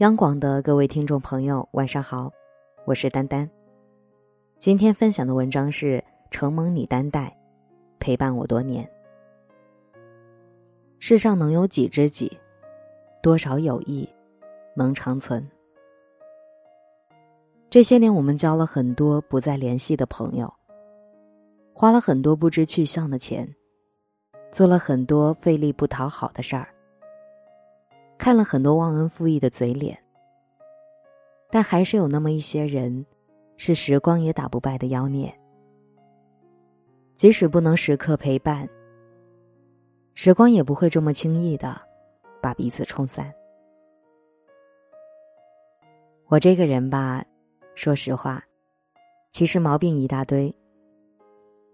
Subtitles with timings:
[0.00, 2.32] 央广的各位听众朋友，晚上好，
[2.86, 3.46] 我是丹丹。
[4.58, 5.98] 今天分享的文章是
[6.30, 7.36] 《承蒙你担待，
[7.98, 8.82] 陪伴我多年》。
[10.98, 12.34] 世上能有几知己？
[13.22, 14.08] 多少友谊
[14.74, 15.46] 能长存？
[17.68, 20.50] 这些年，我们交了很多不再联系的朋友，
[21.74, 23.46] 花了很多不知去向的钱，
[24.50, 26.68] 做了很多费力不讨好的事儿。
[28.30, 29.98] 看了很多忘恩负义的嘴脸，
[31.50, 33.04] 但还是有那么一些人，
[33.56, 35.36] 是时光也打不败的妖孽。
[37.16, 38.68] 即使不能时刻陪伴，
[40.14, 41.76] 时光也不会这么轻易的
[42.40, 43.34] 把彼此冲散。
[46.28, 47.24] 我这个人吧，
[47.74, 48.40] 说实话，
[49.32, 50.54] 其实毛病一大堆，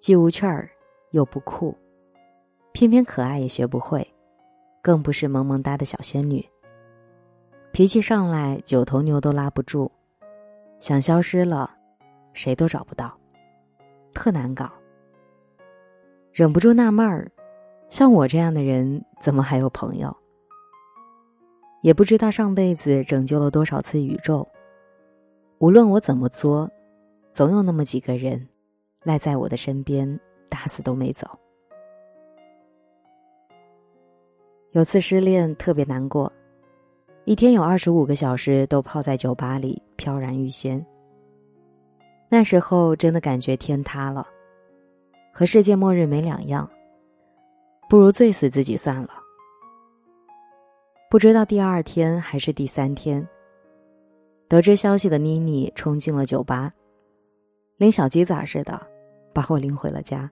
[0.01, 0.71] 既无趣儿，
[1.11, 1.77] 又不酷，
[2.73, 4.11] 偏偏可爱也学不会。
[4.87, 6.49] 更不是萌萌哒的小仙女。
[7.73, 9.91] 脾气上来，九头牛都拉不住，
[10.79, 11.69] 想消失了，
[12.35, 13.13] 谁都找不到，
[14.15, 14.71] 特难搞。
[16.33, 17.29] 忍不住纳闷儿，
[17.89, 20.17] 像我这样的人，怎么还有朋友？
[21.83, 24.47] 也不知道上辈子拯救了多少次宇宙。
[25.59, 26.71] 无论我怎么作，
[27.33, 28.49] 总有那么几个人，
[29.03, 31.29] 赖在我的身边，打死都没走。
[34.77, 36.31] 有次失恋特别难过，
[37.25, 40.85] 一天有二十五个小时都泡在酒吧里飘然欲仙。
[42.29, 44.27] 那时候真的感觉天塌了，
[45.33, 46.69] 和世界末日没两样，
[47.89, 49.09] 不如醉死自己算了。
[51.11, 53.27] 不知道第二天还是第三天，
[54.47, 56.71] 得知消息的妮妮冲进了酒吧，
[57.79, 58.79] 拎小鸡仔似的
[59.33, 60.31] 把我拎回了家，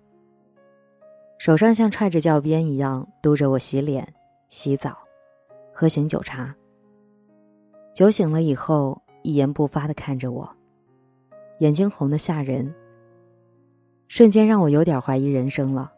[1.39, 4.07] 手上像踹着教鞭一样督着我洗脸。
[4.49, 4.97] 洗澡，
[5.73, 6.55] 喝醒酒茶。
[7.95, 10.49] 酒醒了以后，一言不发的看着我，
[11.61, 12.73] 眼睛红的吓人。
[14.09, 15.93] 瞬间让我有点怀疑人生了，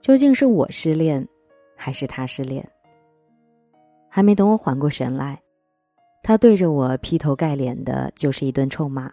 [0.00, 1.26] 究竟是我失恋，
[1.76, 2.66] 还是他失恋？
[4.08, 5.40] 还没等我缓过神来，
[6.22, 9.12] 他对着我劈头盖脸的就是一顿臭骂，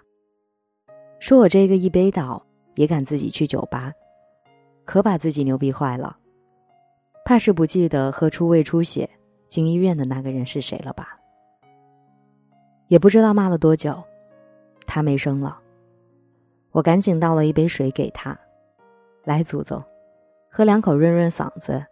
[1.19, 2.43] 说我这个一杯倒
[2.75, 3.93] 也敢自己去酒吧，
[4.85, 6.17] 可把自己牛逼坏了。
[7.25, 9.09] 怕是不记得喝出胃出血
[9.47, 11.17] 进医院的那个人是谁了吧？
[12.89, 14.03] 也不知道骂了多久，
[14.85, 15.57] 他没声了。
[16.71, 18.37] 我赶紧倒了一杯水给他，
[19.23, 19.81] 来，祖宗，
[20.49, 21.83] 喝两口润润嗓子，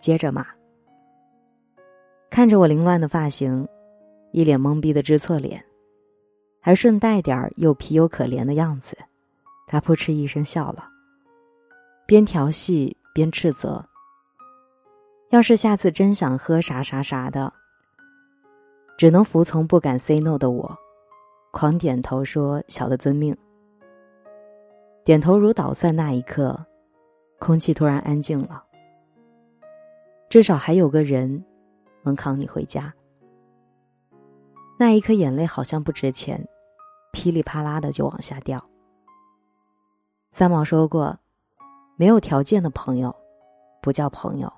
[0.00, 0.46] 接着骂。
[2.28, 3.66] 看着我凌乱的发型，
[4.32, 5.64] 一脸懵逼的知错脸，
[6.60, 8.96] 还顺带点儿又皮又可怜的样子，
[9.66, 10.88] 他扑哧一声笑了，
[12.06, 13.82] 边调戏边斥责。
[15.34, 17.52] 要是下次真想喝啥啥啥的，
[18.96, 20.78] 只能服从不敢 say no 的我，
[21.50, 23.36] 狂点头说：“小的遵命。”
[25.04, 26.64] 点头如捣蒜那一刻，
[27.40, 28.62] 空气突然安静了。
[30.30, 31.44] 至少还有个人
[32.04, 32.94] 能扛你回家。
[34.78, 36.46] 那一颗眼泪好像不值钱，
[37.10, 38.64] 噼里啪啦的就往下掉。
[40.30, 41.18] 三毛说过
[41.98, 43.12] ：“没有条件的朋友，
[43.82, 44.48] 不叫朋友。”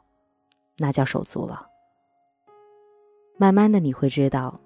[0.78, 1.66] 那叫手足了。
[3.38, 4.58] 慢慢的你会知道，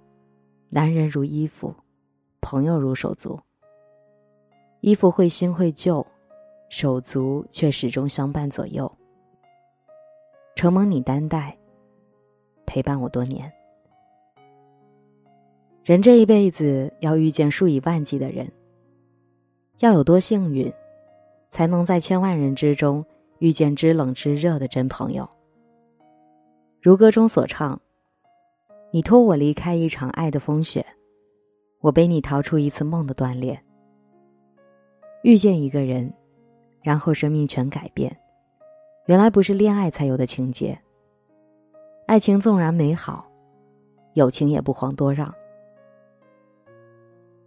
[0.68, 1.74] 男人如衣服，
[2.40, 3.38] 朋友如手足。
[4.80, 6.06] 衣服会新会旧，
[6.68, 8.90] 手足却始终相伴左右。
[10.54, 11.56] 承蒙你担待，
[12.64, 13.52] 陪伴我多年。
[15.82, 18.50] 人这一辈子要遇见数以万计的人，
[19.78, 20.72] 要有多幸运，
[21.50, 23.04] 才能在千万人之中
[23.38, 25.28] 遇见知冷知热的真朋友。
[26.82, 27.78] 如歌中所唱
[28.90, 30.84] ：“你拖我离开一场爱的风雪，
[31.80, 33.62] 我背你逃出一次梦的断裂。
[35.22, 36.10] 遇见一个人，
[36.82, 38.16] 然后生命全改变，
[39.04, 40.80] 原来不是恋爱才有的情节。
[42.06, 43.30] 爱情纵然美好，
[44.14, 45.28] 友情也不遑多让。《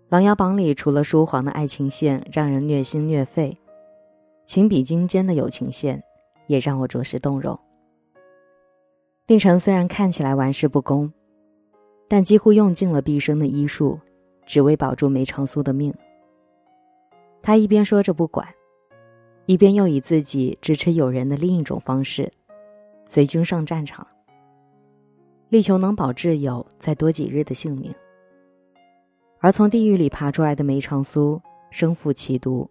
[0.09, 3.57] 琅琊榜》里除了疏黄的爱情线让人虐心虐肺，
[4.45, 6.03] 情比金坚的友情线
[6.45, 7.59] 也让我着实动容。”
[9.25, 11.09] 令晨虽然看起来玩世不恭，
[12.09, 13.97] 但几乎用尽了毕生的医术，
[14.45, 15.93] 只为保住梅长苏的命。
[17.41, 18.45] 他一边说着不管，
[19.45, 22.29] 一边又以自己支持友人的另一种方式，
[23.05, 24.05] 随军上战场，
[25.47, 27.95] 力求能保挚友再多几日的性命。
[29.39, 31.41] 而从地狱里爬出来的梅长苏，
[31.71, 32.69] 身负奇毒，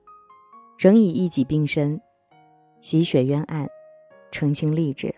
[0.77, 1.99] 仍以一己病身，
[2.83, 3.67] 洗雪冤案，
[4.31, 5.15] 澄清吏治。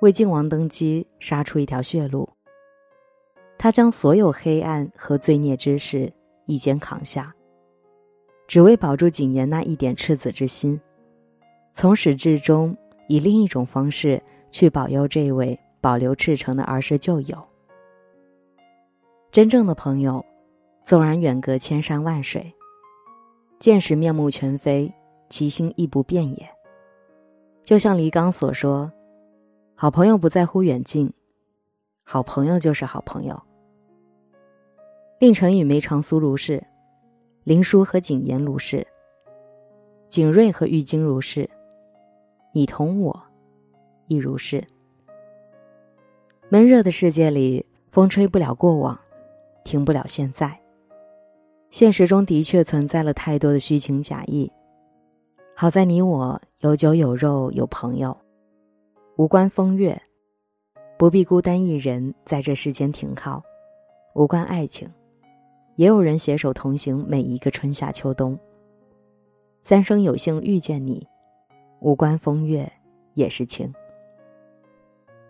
[0.00, 2.28] 为靖王登基杀出一条血路。
[3.58, 6.12] 他将所有黑暗和罪孽之事
[6.46, 7.34] 一肩扛下，
[8.48, 10.80] 只为保住景琰那一点赤子之心，
[11.74, 12.76] 从始至终
[13.08, 17.38] 以另一种方式去保佑这位保留赤诚的儿时旧友。
[19.30, 20.24] 真正的朋友，
[20.84, 22.52] 纵然远隔千山万水，
[23.58, 24.92] 见时面目全非，
[25.28, 26.48] 其心亦不变也。
[27.62, 28.90] 就像黎刚所说
[29.82, 31.10] ：“好朋友不在乎远近，
[32.04, 33.42] 好朋友就是好朋友。”
[35.18, 36.62] 令臣与梅长苏如是，
[37.44, 38.86] 林殊和景言如是，
[40.10, 41.48] 景睿和玉京如是，
[42.52, 43.22] 你同我
[44.06, 44.62] 亦如是。
[46.50, 49.00] 闷热的世界里，风吹不了过往，
[49.64, 50.60] 停不了现在。
[51.70, 54.52] 现实中的确存在了太多的虚情假意。
[55.56, 58.14] 好在你我有酒有肉有朋友，
[59.20, 60.00] 无关风月，
[60.96, 63.44] 不必孤单一人在这世间停靠，
[64.14, 64.90] 无关爱情。
[65.76, 68.38] 也有人携手同行每一个春夏秋冬。
[69.62, 71.06] 三生有幸遇见你，
[71.80, 72.66] 无关风月
[73.12, 73.70] 也是情。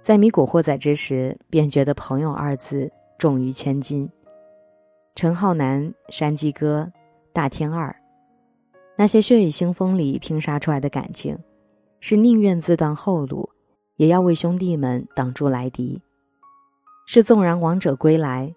[0.00, 2.88] 在迷古惑仔之时，便觉得“朋友”二字
[3.18, 4.08] 重于千金。
[5.16, 6.88] 陈浩南、山鸡哥、
[7.32, 7.92] 大天二，
[8.94, 11.36] 那些血雨腥风里拼杀出来的感情，
[11.98, 13.50] 是宁愿自断后路，
[14.00, 16.00] 也要为兄弟们挡住来敌。
[17.04, 18.50] 是纵然王者归来。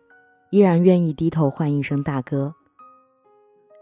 [0.51, 2.54] 依然愿意低头唤一声大哥。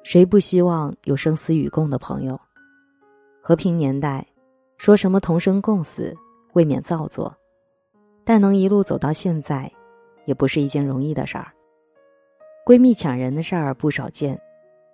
[0.04, 2.40] 谁不希望有生死与共的朋友？
[3.44, 4.26] 和平年代，
[4.78, 6.16] 说什么同生共死，
[6.54, 7.36] 未免造作。
[8.24, 9.70] 但能一路走到现在，
[10.26, 11.52] 也不是一件容易的事儿。
[12.66, 14.40] 闺蜜抢人的事儿不少见，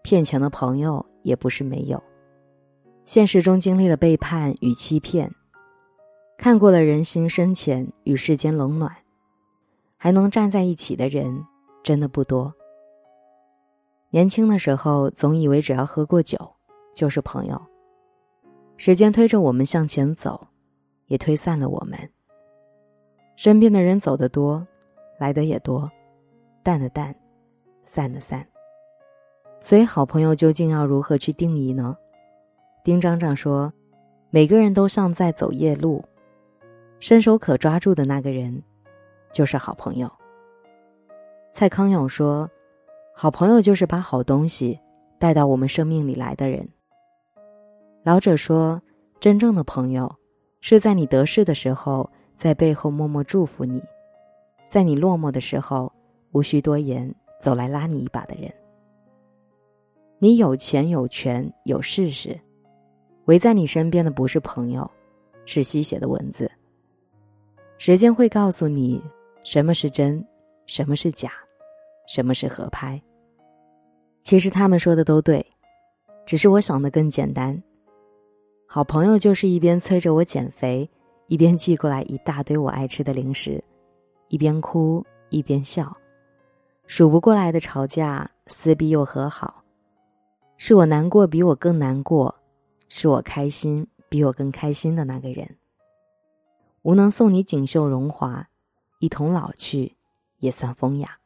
[0.02, 2.02] 骗钱的朋友也不是没有。
[3.06, 5.32] 现实中经历了背叛与欺骗，
[6.38, 8.96] 看过了人心深浅与世间冷暖，
[9.98, 11.44] 还能站在一起的人。
[11.84, 12.54] 真的不多。
[14.10, 16.38] 年轻的时候，总以为只要喝过酒，
[16.94, 17.62] 就是朋友。
[18.76, 20.48] 时间推着我们向前走，
[21.06, 21.98] 也推散了我们。
[23.38, 24.68] 身边的人走得多，
[25.18, 25.90] 来的也多，
[26.62, 27.16] 淡的淡，
[27.86, 28.46] 散的散。
[29.62, 31.96] 所以，好朋友究竟要如何去定义呢？
[32.84, 33.72] 丁张张说
[34.30, 36.04] ：“每个人都像在走夜路，
[37.00, 38.62] 伸手可抓住的那个人，
[39.32, 40.12] 就是好朋友。”
[41.54, 42.50] 蔡康永说
[43.14, 44.80] ：“好朋友就是把好东西
[45.18, 46.68] 带到我们生命里来的人。”
[48.04, 48.82] 老者说
[49.20, 50.14] ：“真正的朋友，
[50.62, 53.80] 是在你得势的时候，在背后默默祝福你；
[54.68, 55.92] 在你落寞的时候，
[56.32, 58.54] 无需多言，走来拉你一把的人。
[60.20, 62.40] 你有钱有权有势时，
[63.26, 64.90] 围在你身边的不是朋友，
[65.46, 66.50] 是吸血的蚊子。
[67.78, 69.02] 时间会告诉你，
[69.44, 70.26] 什么是真，
[70.66, 71.32] 什么是假。”
[72.10, 73.02] 什么是合拍？
[74.24, 75.46] 其实他们说的都对，
[76.26, 77.62] 只是我想的更简单。
[78.66, 80.90] 好朋友就是一边催着我减肥，
[81.28, 83.62] 一边寄过来一大堆我爱吃的零食，
[84.30, 85.94] 一边哭一边笑，
[86.86, 89.62] 数不过来的吵架、撕逼又和好，
[90.56, 92.34] 是我难过比我更难过，
[92.88, 95.46] 是我开心比我更开心的那个人。
[96.88, 98.48] 无能送你锦绣荣华，
[99.00, 99.98] 一同老去，
[100.38, 101.20] 也算风雅。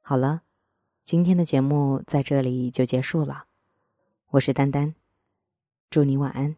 [0.00, 0.42] 好了，
[1.04, 3.44] 今天的节目在这里就结束了。
[4.30, 4.96] 我是丹丹，
[5.90, 6.56] 祝你晚安。